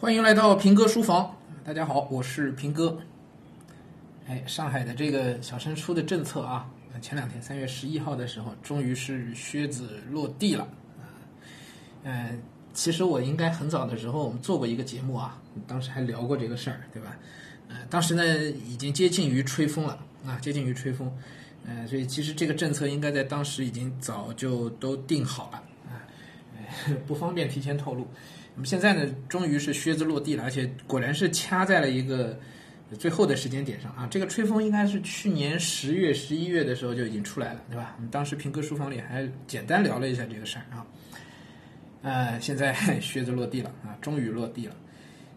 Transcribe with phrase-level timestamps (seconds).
[0.00, 2.96] 欢迎来到平哥书房，大家好，我是平哥。
[4.28, 6.70] 哎，上海的这个小升初的政策啊，
[7.02, 10.62] 前两天三月十一号的时候，终于是靴子落地了
[10.98, 11.02] 啊。
[12.04, 12.40] 嗯，
[12.72, 17.16] 其实我应该很早的时候我们做过一个节目啊，当时还聊过这个事儿，对吧？
[17.66, 18.24] 呃，当时呢
[18.68, 21.12] 已经接近于吹风了啊，接近于吹风。
[21.66, 26.06] 呃，所以其实这个政策应该在当时已经早就都定好了啊，
[27.04, 28.06] 不方便提前透露。
[28.58, 32.36] 那么现在呢，终于是靴子落地了，而且果然是掐在了一个
[32.98, 34.08] 最后的时间点上啊！
[34.10, 37.94] 这个吹风应该是去年十月、十一月的时候就已经出来了，对吧？
[37.96, 40.84] 我们当时平哥书房里还简单聊了一下这个事儿啊。
[42.02, 44.74] 呃，现在 靴子落地了啊，终于落地了。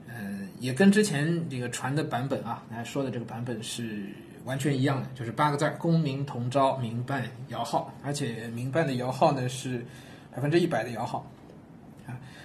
[0.08, 4.08] 呃，也跟之前这个传的版本啊，来说的这个版本是
[4.46, 9.86] 完全一样的，就是八个字儿：公民同招，民办摇号，而且民办的摇号呢是
[10.34, 11.32] 百分之一百的摇号。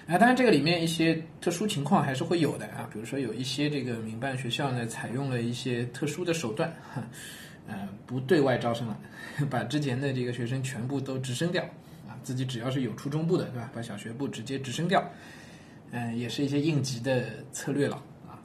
[0.07, 7.03] 啊，当然这个里面一些特殊情况还是会有的啊，比如说有一些这个民办学校呢，采用了一些特殊的手段，哈
[7.67, 8.97] 呃，不对外招生了，
[9.51, 11.61] 把之前的这个学生全部都直升掉，
[12.07, 13.69] 啊，自己只要是有初中部的，对吧？
[13.75, 15.05] 把小学部直接直升掉，
[15.91, 17.97] 嗯，也是一些应急的策略了
[18.29, 18.39] 啊。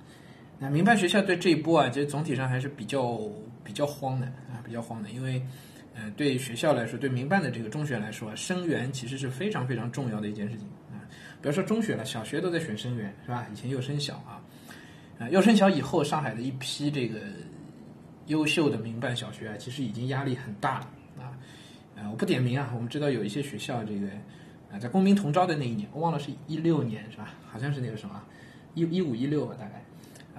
[0.57, 3.19] 那民办学校对这一波啊，其实总体上还是比较
[3.63, 5.39] 比较慌的啊，比较慌的，因为，
[5.93, 10.67] 呃，对学校来说，对民办的这个中学来说，生源其实是非常非常重要的一件事情。
[11.41, 13.47] 比如说中学了，小学都在选生源，是吧？
[13.51, 14.39] 以前幼升小啊，
[15.17, 17.19] 啊，幼升小以后，上海的一批这个
[18.27, 21.33] 优秀的民办小学啊，其实已经压力很大了啊。
[21.95, 24.05] 呃，我不点名啊，我们知道有一些学校这个
[24.71, 27.33] 啊，在公民同招的那一年，我忘了是一六年是吧？
[27.51, 28.21] 好像是那个什么
[28.75, 29.83] 一一五一六吧，大概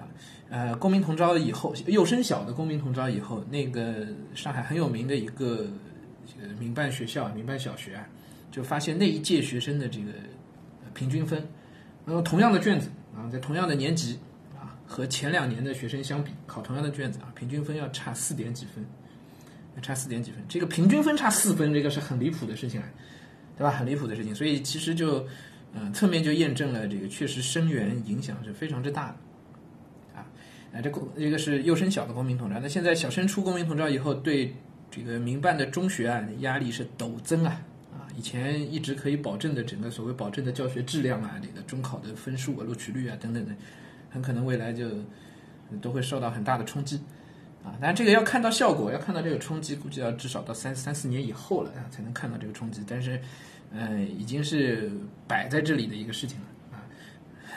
[0.01, 0.07] 啊，
[0.49, 5.67] 呃，公民同招以后，幼升小的公民同招以后，那个上海很有名的一个
[6.25, 8.07] 这个民办学校、民办小学啊，
[8.51, 10.05] 就发现那一届学生的这个。
[10.93, 11.47] 平均分，
[12.05, 14.19] 那么同样的卷子啊，在同样的年级
[14.57, 18.85] 啊，和前两年的学生相比，考同样的卷子啊，平均分要差四点几分，
[19.81, 20.43] 差四点几分。
[20.47, 22.87] 这个平均分差四分，这个是很离谱的事情啊，
[23.57, 23.71] 对吧？
[23.71, 24.33] 很离谱的事情。
[24.33, 25.25] 所以其实就，
[25.73, 30.25] 嗯，侧面就验证了这个确实生源影响是非常之大的，啊，
[30.73, 34.53] 啊，这个这个是幼升小的公民统招，那现在小升初公民统招以后，对
[34.91, 37.59] 这个民办的中学啊，压力是陡增啊。
[38.15, 43.51] 以前一直可以保证的整个所谓保证的教学质量啊，这个中考的分数啊、录取率啊等等的，
[44.09, 44.87] 很可能未来就
[45.81, 46.97] 都会受到很大的冲击
[47.63, 47.73] 啊。
[47.73, 52.83] 当然，这个要看到效果，要看到这个冲击，估计要至少到三三四年以后了啊，才能看到这个冲击。
[52.87, 53.19] 但是，
[53.73, 54.91] 呃，已经是
[55.27, 56.85] 摆在这里的一个事情了啊。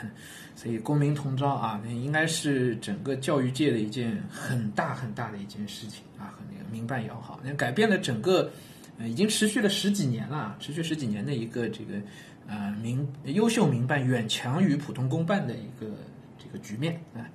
[0.55, 8.51] 所以，公民同招啊，那应该是整个教育界的一件很大很大的一件事情啊，和那个民办摇号，那改变了整个。
[8.97, 11.93] 呃，已经持续了十几年了，持续十几年的一个这个，
[12.47, 15.87] 呃，民优秀民办远强于普通公办的一个
[16.37, 17.29] 这个局面啊，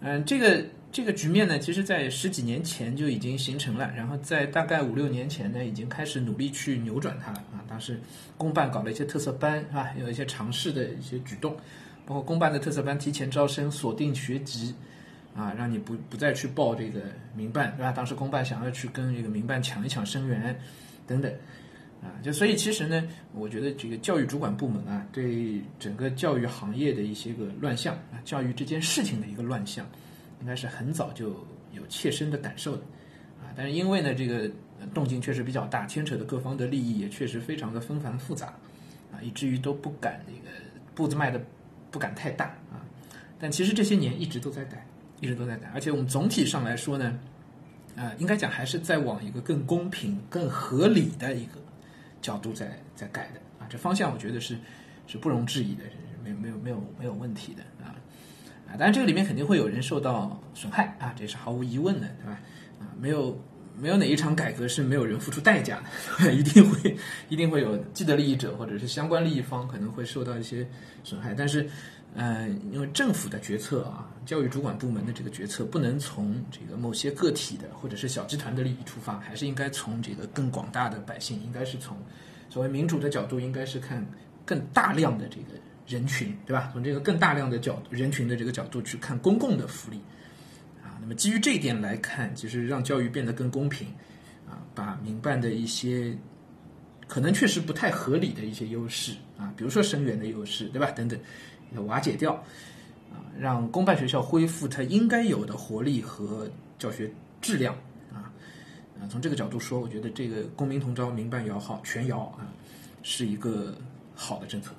[0.00, 7.64] 嗯，这个这个局面呢，其实在十几年前就已经形成了，然后在大概五六年前呢，已经开始努力去扭转它了啊。
[7.68, 8.00] 当时
[8.36, 11.56] 公办搞了一些特色班是吧，有一些尝试的一些举动，
[12.04, 14.74] 包括公办的特色班提前招生、锁定学籍。
[15.32, 17.00] 啊，让你不不再去报这个
[17.36, 17.92] 民办，对吧？
[17.92, 20.58] 当时公办想要去跟这个民办抢一抢生源。
[21.10, 21.32] 等等，
[22.00, 23.04] 啊，就所以其实呢，
[23.34, 29.84] 我觉得这个教育主管部门啊，对整个教育行业的一些个乱象啊，教育这件事情的一个乱象，
[30.40, 31.30] 应该是很早就
[31.72, 32.82] 有切身的感受的，
[33.42, 34.48] 啊，但是因为呢，这个
[34.94, 38.46] 动静确实比较大，牵扯的各方的利益也确实非常的纷繁复杂，
[39.12, 40.56] 啊，以至于都不敢那个
[40.94, 41.42] 步子迈的
[41.90, 42.86] 不敢太大啊。
[43.40, 44.86] 但其实这些年一直都在改，
[45.20, 47.18] 一直都在改，而且我们总体上来说呢。
[47.96, 51.52] 啊，应该讲还是在往一个更公平、更合理的一个
[52.22, 54.56] 角度在在改的啊，这方向我觉得是
[55.06, 55.90] 是不容置疑的，是
[56.22, 57.94] 没有没有没有没有问题的啊
[58.68, 62.40] 啊，当然这个里面肯定会有人受到损害啊，这是毫无疑问的，对吧？
[62.80, 63.38] 啊，没有
[63.76, 65.82] 没有哪一场改革是没有人付出代价
[66.20, 66.96] 的， 一定会
[67.28, 70.66] 一定会有既得利益者或者是相关利益方可能会受到一些
[71.04, 71.68] 损害，但是。
[72.14, 81.96] 呃，因为政府的决策啊，教育主管部门的这个决策不能从这个某些个体的或者是小集团的利益出发，还是应该从这个更广大的百姓，应该是从
[82.48, 84.04] 所谓民主的角度，应该是看
[84.44, 85.54] 更大量的这个
[85.86, 86.68] 人群，对吧？
[86.72, 90.00] 从这个更大量的角人群的这个角度去看公共的福利
[90.82, 90.98] 啊。
[91.00, 93.86] 那么基于这一点来看，其实让教育变得更公平
[94.48, 96.12] 啊，把民办的一些
[97.06, 100.90] 可能确实不太合理的一些优势啊，比如说生源的优势，对吧？
[100.90, 101.16] 等等。
[101.74, 102.32] 要瓦解掉，
[103.10, 107.74] 啊，让公办学校恢复它应该有的活力和教学质量，
[108.12, 108.32] 啊，
[109.00, 112.52] 啊，从这个角度说，我觉得这个公民同招、民办摇号全摇啊，
[113.02, 113.76] 是一个
[114.14, 114.72] 好的政策。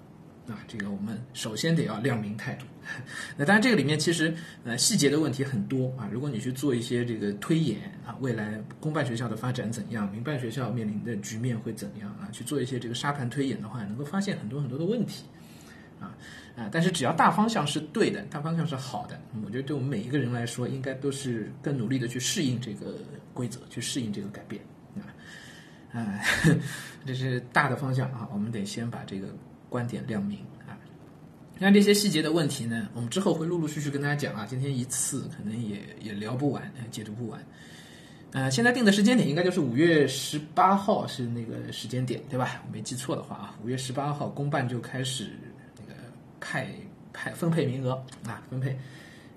[0.47, 2.65] 啊，这个我们首先得要亮明态度。
[3.37, 4.33] 那当然，这个里面其实
[4.65, 6.09] 呃细节的问题很多啊。
[6.11, 12.27] 如果你去做一些这个推演啊，未来公办学校的发展怎样，民办学校面临的局面会怎样啊？
[12.33, 15.25] 去做一些这个沙盘推演的话，能够发现很多很多的问题
[16.01, 16.12] 啊
[16.57, 16.68] 啊。
[16.69, 22.95] 但是只要大方向是对的，大方向是好的，我觉得对我们每一个人来说，应该都是更努力的去适应这个
[23.33, 24.62] 规则，去适应这个改变
[24.95, 25.07] 啊。
[25.94, 26.19] 啊，
[27.06, 29.27] 这是大的方向啊，我们得先把这个
[29.69, 30.75] 观点亮明啊。
[31.59, 34.45] 那这些细节的问题呢，我们之后会陆陆续续跟大家讲啊。
[34.50, 37.39] 今天一次可能也也聊不完，解读不完。
[38.31, 42.63] 呃，现在定的时间点应该就是五月十八号是那个时间点，对吧？
[42.65, 45.31] 我没记错的话啊，五月十八号公办就开始
[46.41, 46.67] 派
[47.13, 47.91] 派分配名额
[48.27, 48.71] 啊，分配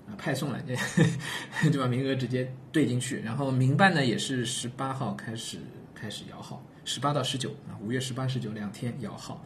[0.05, 0.75] 啊派送了，就
[1.71, 3.21] 就把名额直接对进去。
[3.21, 5.59] 然后民办呢也是十八号开始。
[5.97, 9.43] 开始摇号，十八到十九啊，五月十八、十九两天摇号，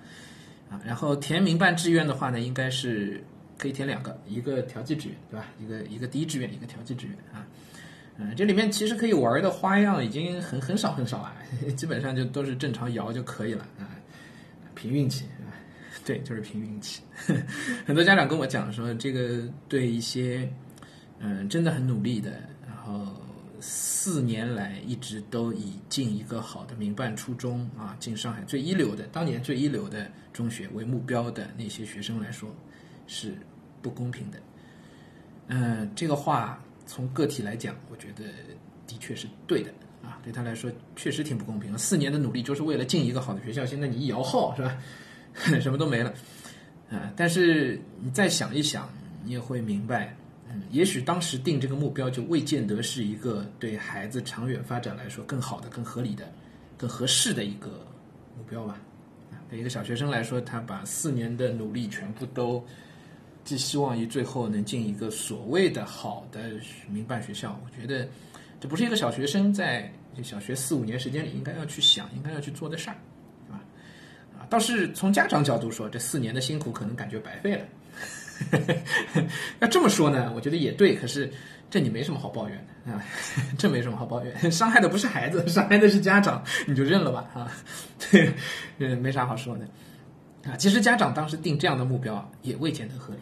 [0.68, 3.24] 啊，然后填民办志愿的话呢，应该是
[3.56, 5.46] 可以填两个，一个调剂志愿，对吧？
[5.60, 7.46] 一个一个第一志愿，一个调剂志愿啊，
[8.18, 11.36] 嗯，这里面其实可以玩的花样已经很很少很少啊，
[11.78, 13.88] 基本上就都是正常摇就可以了啊，
[14.74, 15.26] 凭运气，
[16.10, 17.04] 对，就是凭运气。
[17.86, 20.52] 很多家长跟我讲说，这个对一些
[21.20, 22.32] 嗯真的很努力的，
[22.66, 23.06] 然后。
[23.62, 32.50] 四年来一直都以进一个好的民办初中啊，进上海最一流的当年最一流的中学为目标的那些学生来说，
[33.06, 33.34] 是
[33.82, 34.40] 不公平的。
[35.48, 38.24] 嗯，这个话从个体来讲，我觉得
[38.88, 40.22] 的确是对的啊。
[40.24, 41.78] 对他来说确实挺不公平。
[41.78, 44.78] 四年的努力就是为了进一个好的学校，现在你一摇号是吧，
[45.62, 46.14] 什么都没了
[46.90, 47.12] 啊。
[47.16, 48.90] 但是你再想一想，
[49.24, 50.16] 你也会明白。
[50.52, 56.32] 嗯，也许当时定这个目标就未见得是一个对孩子长远发展来说更好的、更合理的、
[56.76, 57.86] 更合适的一个
[58.36, 58.82] 目标吧。
[59.50, 62.64] 对一个小学生来说，他把四年的努力全部都
[63.44, 66.52] 寄希望于最后能进一个所谓的好的
[66.88, 68.08] 民办学校，我觉得
[68.60, 69.92] 这不是一个小学生在
[70.24, 72.96] 小学四五年时间里应该要去想、应该要去做的事儿，
[74.50, 77.66] 倒是从家长角度说，这四年的辛苦可能感觉白费了。
[79.60, 80.96] 要这么说呢，我觉得也对。
[80.96, 81.30] 可是
[81.70, 83.04] 这你没什么好抱怨的啊，
[83.60, 84.52] 这没什么好抱怨。
[84.52, 87.52] 伤害的不是孩子，伤害的是家长，你就认了吧啊。
[88.10, 88.34] 对，
[88.78, 89.66] 嗯，没啥好说的
[90.50, 90.56] 啊。
[90.56, 93.20] 其实家长当时定这样的目标也未见得合理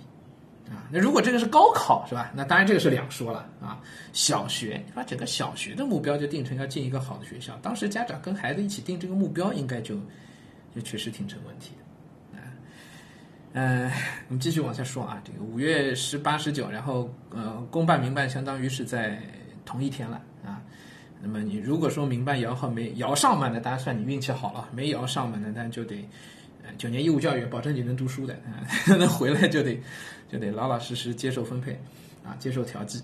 [0.72, 0.86] 啊。
[0.92, 2.32] 那如果这个是高考是吧？
[2.36, 3.82] 那当然这个是两说了啊。
[4.14, 10.00] 小学你把整个小学的目标就定成要进一个好的学校，当时家长跟孩子一起定这个目标，应该就
[10.78, 12.40] 这确实挺成问题的。
[13.54, 13.92] 嗯，
[14.28, 15.20] 我们继续往下说啊。
[15.26, 19.20] 这个五月十八、十九，然后呃，公办、民办相当于是在
[19.66, 20.62] 同一天了啊。
[21.20, 26.08] 那么你如果说民办摇号没摇上嘛，那大家算你运气好了；没摇上嘛，那那就得
[26.64, 28.62] 呃九年义务教育，保证你能读书的啊。
[29.00, 29.82] 那回来就得
[30.30, 31.72] 就得老老实实接受分配
[32.24, 33.00] 啊，接受调剂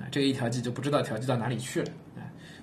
[0.00, 0.10] 啊。
[0.10, 1.88] 这个一调剂就不知道调剂到哪里去了。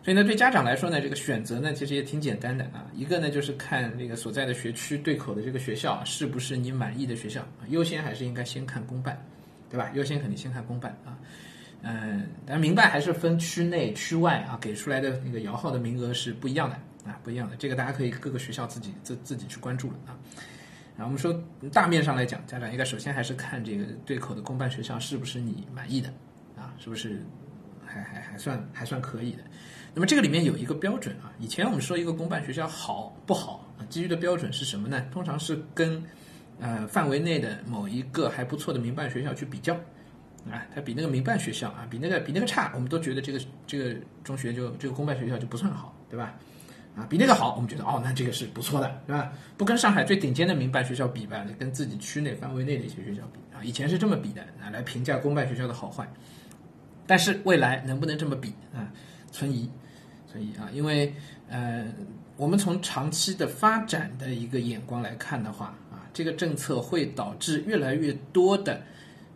[0.02, 2.88] 所以呢，对家长来说呢，这个选择呢，其实也挺简单的啊。
[2.96, 7.68] 一个呢，就是看这个所在的学区对口的这个学校是不是你满意的学校啊。
[7.68, 9.22] 优先还是应该先看公办，
[9.70, 9.92] 对吧？
[9.94, 11.20] 优先肯定先看公办啊。
[11.82, 16.76] 嗯，但民办还是分区内区外啊，给出来的那个摇号的名额是不一样的
[17.06, 17.56] 啊，不一样的。
[17.58, 20.16] 这个大家可以各个学校自己自自己去关注了啊。
[20.96, 21.34] 然后我们说
[21.72, 26.10] 大面上来讲，家长应该首先还是看这个对口的公办学校是不是你满意的
[26.58, 27.22] 啊，是不是
[27.86, 29.44] 还还还算还算可以的。
[29.94, 35.04] 那么这个里面有一个标准啊，以前我们说一个公办学校好不好啊，基于的标准是什么呢？
[35.12, 36.02] 通常是跟
[36.60, 39.74] 呃范围内的某一个还不错的民办学校去比较，
[40.50, 46.36] 啊，它比那个民办学校啊，比那个比那个差，我们都觉得这个这个中学就这个公办学校就不算好，对吧？
[46.96, 49.32] 啊，比那个好，我们觉得哦，那这个是不错的，对吧？
[49.58, 56.08] 不跟上海最顶尖的民办学校比吧，跟自己区内范围内的一些学校比啊，以前是这么比的啊，来评价公办学校的好坏，
[57.08, 58.92] 但是未来能不能这么比啊？
[59.32, 59.70] 存疑，
[60.32, 60.70] 所以啊！
[60.72, 61.12] 因为
[61.50, 61.92] 呃，
[62.38, 68.80] 我们从长期的发展的一个眼光来看的话啊，这个政策会导致越来越多的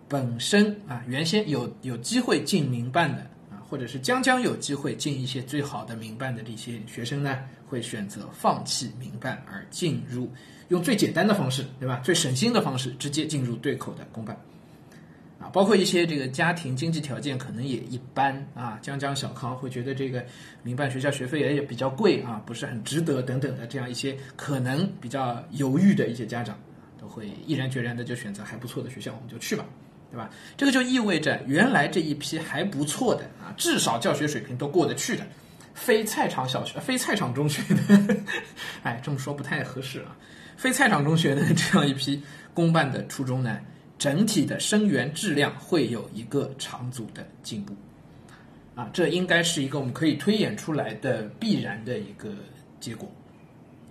[0.07, 10.29] 本身啊原先有有机会进民办的啊，或者是将将有机会进一些最好的民办的这些学生呢，会选择放弃民办而进入
[10.69, 11.99] 用最简单的方式，对吧？
[12.03, 14.39] 最省心的方式，直接进入对口的公办。
[15.51, 20.23] 包括一些这个家庭经济条件可能也一般啊，江江小康会觉得这个
[20.61, 26.57] 民办学校学费也也比较贵啊，不是很值得等等的这样一些可能比较犹豫的一些家长，
[26.99, 29.65] 都会毅然决然的就选择还不错的学校，我们就去吧，
[30.11, 30.29] 对吧？
[30.55, 35.25] 这个就意味着原来这一批还不错的啊，至少教学水平都过得去的，
[35.73, 38.15] 非菜场小学、非菜场中学的，
[38.83, 40.15] 哎，这么说不太合适啊，
[40.55, 42.21] 非菜场中学的这样一批
[42.53, 43.59] 公办的初中呢，
[44.03, 47.73] 整体的生源质量会有一个长足的进步，
[48.75, 52.35] 啊，这应该是一个我们可以推演出来的必然的一个
[52.81, 53.09] 结果。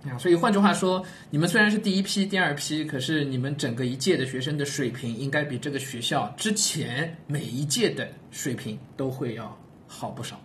[0.07, 10.39] 啊，所以换句话说，你们虽然是第一批、第二批，可是你们整个一届的学生的水平应该比这个学校之前每一届的水平都会要好不少，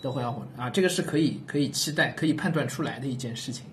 [0.00, 3.64] 都会要好啊，这个是可以可以期待、可以判断出来的一件事情。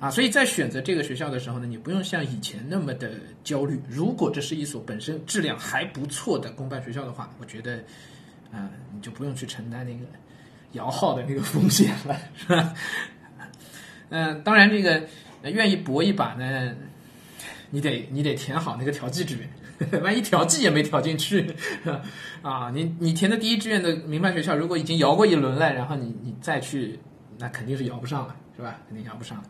[0.00, 3.12] 啊，所以在选择这个学校的时候呢，你不用像以前那么的
[3.44, 3.78] 焦虑。
[3.86, 7.76] 如果这是一所本身质量还不错的公办学校的话，我觉得，
[8.50, 10.06] 啊，你就不用去承担那个
[10.72, 12.74] 摇号的那个风险了，是吧？
[14.08, 15.06] 嗯，当然，这个
[15.44, 16.74] 愿意搏一把呢，
[17.68, 21.54] 你得你得填好那个调剂志愿，万一调剂也没调进去，
[22.40, 26.98] 啊，你你填的第一志愿的民办学校，如果已经摇过一轮了，然后你你再去，
[27.38, 28.78] 那肯定是摇不上了，是吧？
[28.88, 29.44] 肯定摇不上了。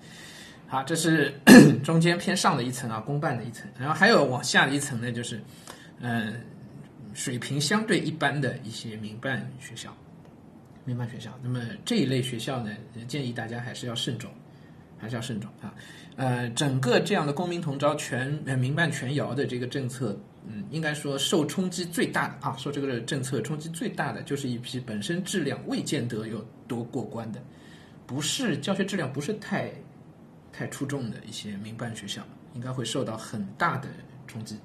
[0.71, 1.35] 好，这是
[1.83, 5.43] 中间偏上的一层啊，公办的一层，然后还有往下的一层呢，就是
[5.99, 6.41] 嗯，
[7.12, 9.93] 水平相对一般的一些民办学校，
[10.85, 11.37] 民办学校。
[11.43, 12.71] 那么这一类学校呢，
[13.09, 14.31] 建议大家还是要慎重。
[15.03, 15.75] 还是要慎重啊，
[16.17, 20.15] 呃，整个这样的公民同招全民办全摇的这个政策，
[20.47, 27.43] 嗯，应该说受冲击最大的啊，受这个政策冲击最大的就是一批本身质量未见得有多过关的，
[28.07, 29.73] 不是教学质量不是太
[30.52, 32.23] 太出众的一些民办学校，
[32.54, 33.88] 应该会受到很大的
[34.26, 34.59] 冲击，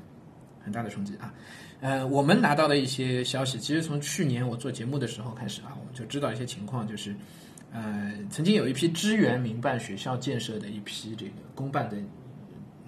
[0.63, 1.33] 很大的冲击啊，
[1.81, 7.15] 呃，我们拿到的一些消息，其实从去年我做节目的时候开始啊，我们就知道一些情况，就是。
[7.71, 11.97] 呃，曾经有一批支援民办学校建设的一批这个公办的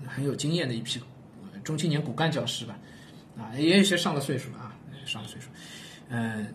[0.07, 0.97] 很有经验的一批
[1.61, 2.79] 中青年骨干教师吧，
[3.37, 4.73] 啊，也有一些上了岁数了啊，
[5.05, 5.49] 上了岁数，
[6.07, 6.47] 嗯，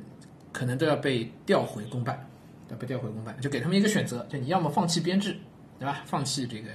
[0.50, 2.26] 可能都要被调回公办，
[2.70, 5.36] 要被调回公办，就给他们一个选择，就你要么放弃编制，
[5.82, 6.02] 对吧？
[6.06, 6.70] 放弃这个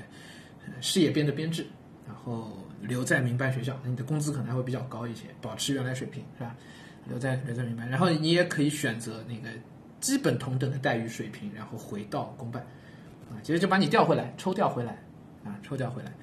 [0.82, 1.66] 事业编的编制，
[2.06, 6.56] 然后留在民办学校，你的工资可能还会比较高一些，保持原来水平，是吧？
[7.08, 9.50] 留在留在民办，然后你也可以选择那个。
[10.00, 12.62] 基本同等的待遇水平，然后回到公办，
[13.32, 14.92] 啊，其实就把你调回来，抽调回来，
[15.44, 16.14] 啊，抽调回来，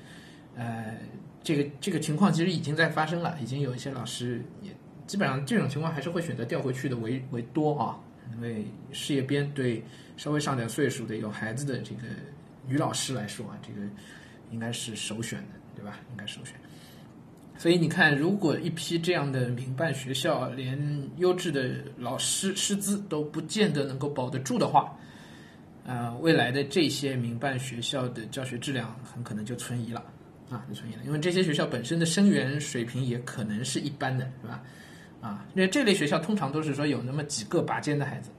[0.55, 0.97] 呃，
[1.43, 4.71] 这个这个情况其实已经在发生了，已经有一些老师也
[5.09, 7.99] 基本上这种情况还是会选择调回去的为为多啊，
[8.33, 9.83] 因为事业编对
[10.17, 12.03] 稍微上点岁数的有孩子的这个
[12.67, 13.87] 女老师来说啊，这个
[14.51, 15.99] 应该是首选的，对吧？
[16.11, 16.55] 应该首选。
[17.57, 24.93] 所以你看，如果一批这样的民办学校连优质的老师师资都不见得能够保得住的话，
[25.87, 30.05] 啊，未来的这些民办学校的教学质量很可能就存疑了，
[30.51, 31.03] 啊，就存疑了。
[31.05, 34.63] 因为这些学校本身的生源水平也可能是一般的，是吧？
[35.21, 38.31] 啊，因为这类学校通常都是说有那么几个拔尖的孩子，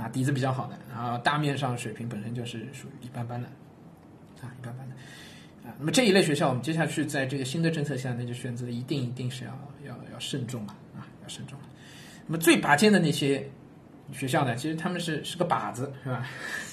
[0.00, 3.46] 啊，底子比较好的，然后大面上水平本身就是属于一般般的，
[4.40, 4.94] 啊，一般般的。
[5.62, 9.50] 啊，那么这一类学校，我们接下去在这个新的政策下，那就选择一定一定是要
[9.86, 11.66] 要要慎重了啊，要慎重了。
[12.26, 13.46] 那么最拔尖的那些
[14.10, 16.26] 学校呢，其实他们是是个靶子，是吧？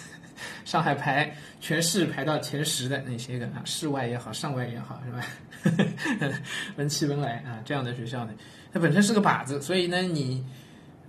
[0.64, 6.40] 上海排全市排到前十的那些个啊，市外也好，上外也好，是吧？
[6.78, 8.34] 文七文来啊，这样的学校呢，
[8.72, 10.46] 它本身是个靶子，所以呢，你。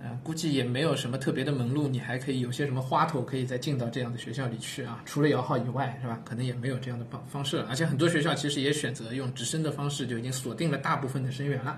[0.01, 5.01] 呃，估计也没有什么特别的门路，你还可以有些什么花头可以再进到这样的学校里去啊？
[5.05, 6.21] 除了摇号以外，是吧？
[6.23, 7.67] 可能也没有这样的方方式了。
[7.69, 11.71] 而且很多学校其实也选择用直升的方式，就已经锁定了大部分的生源了，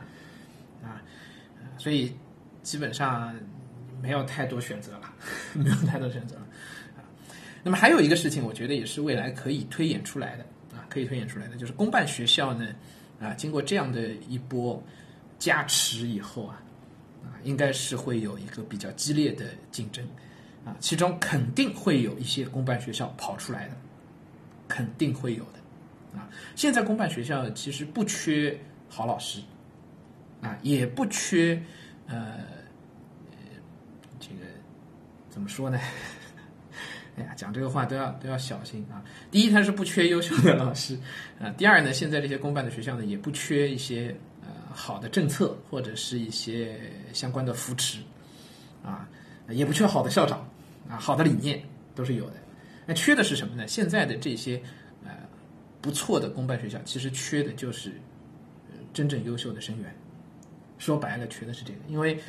[0.83, 1.01] 啊，
[1.79, 2.15] 所以
[2.61, 3.35] 基本上
[4.03, 5.11] 没有太多选择了，
[5.55, 6.41] 没有太多选择了
[6.97, 7.01] 啊。
[7.63, 10.43] 那么还有一个事情，我觉得也是未来可以推演出来的
[10.77, 12.67] 啊，可以推演出来的，就是公办学校呢，
[13.19, 14.79] 啊，经过这样的一波
[15.39, 16.61] 加持以后啊。
[17.23, 20.03] 啊，应该是会有一个比较激烈的竞争，
[20.65, 23.75] 啊，其中肯定会有一些公办学校跑出来的，
[24.67, 28.59] 肯定会有的，啊，现在公办学校其实不缺
[28.89, 29.39] 好老师，
[30.41, 31.61] 啊，也不缺，
[32.07, 32.39] 呃，
[34.19, 34.45] 这个
[35.29, 35.79] 怎么说呢？
[37.17, 39.03] 哎呀，讲这个话都要都要小心啊。
[39.29, 40.97] 第一，它是不缺优秀的老师，
[41.39, 44.15] 啊，第二呢，现在这些公办的学校呢，也不缺一些。
[44.73, 46.79] 好的政策或者是一些
[47.13, 47.99] 相关的扶持，
[48.83, 49.07] 啊，
[49.49, 50.47] 也不缺好的校长，
[50.89, 51.61] 啊，好的理念
[51.93, 52.35] 都是有的。
[52.85, 53.67] 那缺的是什么呢？
[53.67, 54.61] 现在的这些
[55.03, 55.11] 呃
[55.81, 57.93] 不错的公办学校，其实缺的就是
[58.93, 59.95] 真正优秀的生源。
[60.79, 61.79] 说白了，缺的是这个。
[61.87, 62.19] 因为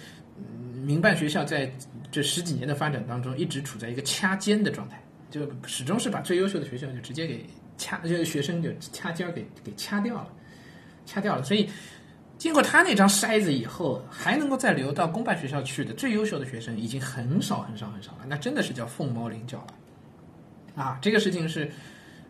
[0.84, 1.72] 民办学校在
[2.10, 7.46] 这十几年的发展当中，一直处在一个掐尖的状态，就始终是把最优秀的学校就直接给
[7.78, 10.28] 掐，就学生就掐尖儿给给掐掉了，
[11.06, 11.42] 掐掉了。
[11.42, 11.68] 所以。
[12.42, 21.70] 经过他那张筛子以后，还能够再留到公办学校去的最优秀的学生已经很少很少很少了，那真的是叫凤毛麟角了，啊，这个事情是，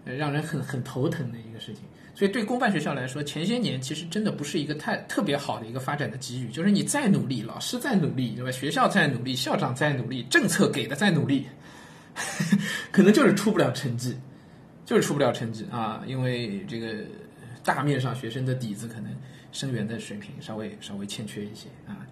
[0.05, 1.85] 让人很很头疼的一个事情。
[2.15, 6.51] 所以对公办学校来说，前些年其实真的不是一个太特别好的一个发展的机遇。
[6.51, 8.51] 就是你再努力，老师再努力，对吧？
[8.51, 11.47] 学校再努力，校长再努力，政策给的再努力，
[12.91, 14.15] 可能就是出不了成绩，
[14.85, 16.03] 就是出不了成绩啊！
[16.07, 16.99] 因为这个
[17.65, 19.11] 大面上学生的底子可能
[19.53, 22.05] 生源的水平稍微稍微欠缺一些啊。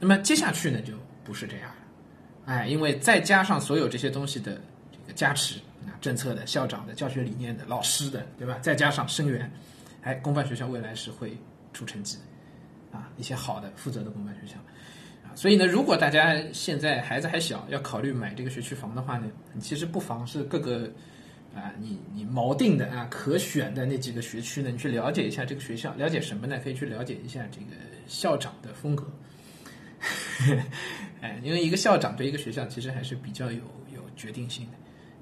[0.00, 1.76] 那么接下去呢，就不是这样了，
[2.46, 4.60] 哎，因为再加上所有这些东西的
[4.90, 5.92] 这个加持啊。
[6.00, 8.58] 政策的、校长的、教学理念的、老师的，对吧？
[8.60, 9.50] 再加上生源，
[10.02, 11.34] 哎，公办学校未来是会
[11.72, 12.18] 出成绩
[12.92, 14.56] 的，啊，一些好的、负责的公办学校，
[15.26, 20.92] 啊，所以呢，如果大家现在孩子还小，要考虑买这个学区房的话呢，你其实不妨是各个
[21.54, 26.58] 啊，你你锚定的啊，可选的那几个学区呢，你去了解一下这个学校，了解什么呢？
[26.62, 29.06] 可以去了解一下这个校长的风格，
[31.22, 33.62] 哎，因为一个校长对一个学校其实还是比较有
[33.94, 34.72] 有决定性的。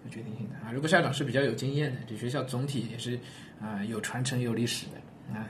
[0.05, 0.73] 有决定性的啊！
[0.73, 3.17] 如果校长是比较有经验的，这学校总体也是
[3.61, 5.47] 啊有传承有历史的啊，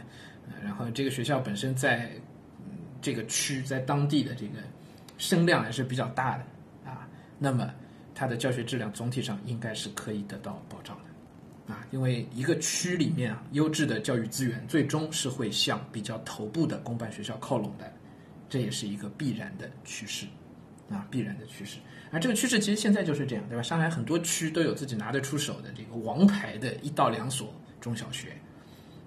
[0.63, 2.11] 然后这个学校本身在
[3.01, 4.59] 这个区在当地的这个
[5.17, 6.45] 声量也是比较大的
[6.85, 7.09] 啊，
[7.39, 7.73] 那么
[8.23, 17.93] 它的教学质量总体上应该是可以得到保障的啊，因为一个区里面啊优质的教育资源最终是会向比较头部的公办学校靠拢的，
[18.49, 20.25] 这也是一个必然的趋势
[20.89, 21.79] 啊，必然的趋势。
[22.13, 23.63] 而这个趋势其实现在就是这样，对吧？
[23.65, 28.29] 上海很多区都有自己拿得出手的这个王牌的一到两所中小学，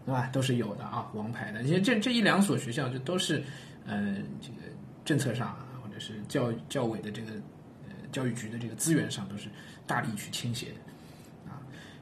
[0.06, 0.30] 对吧？
[0.34, 1.62] 都是有的啊，王牌的。
[1.62, 3.42] 你看这这一两所学校，就都是，
[3.86, 4.68] 呃，这个
[5.06, 7.32] 政策上啊，或者是教教委的这个
[8.16, 9.50] 教育局的这个资源上，都是
[9.86, 11.60] 大力去倾斜的啊。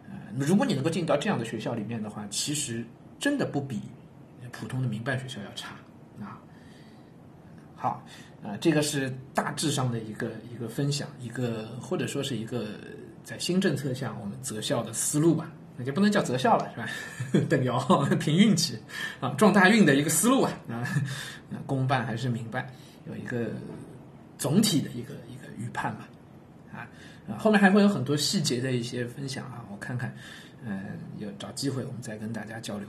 [0.07, 2.85] 呃，如果你能够进到这样的学校里面的话，其实
[3.19, 3.81] 真的不比
[4.51, 5.75] 普通的民办学校要差
[6.19, 6.37] 啊。
[7.75, 8.05] 好。
[8.43, 12.71] 啊，这个是大致上的一个一个分享，一个或者说是一个
[13.23, 16.89] 在新政策下我们择校的思路吧，那就不能叫择校了，是吧？
[17.47, 17.79] 等摇
[18.19, 18.77] 凭运气
[19.21, 20.83] 啊，撞大运的一个思路啊啊，
[21.65, 22.67] 公办还是民办，
[23.07, 23.49] 有一个
[24.37, 25.13] 总体的一个
[25.57, 26.07] 预判吧，
[26.73, 26.87] 啊
[27.27, 30.13] 啊，后面还会有很多细节的一些分享啊，我看看，
[30.65, 30.83] 嗯，
[31.17, 32.87] 有找机会我们再跟大家交流。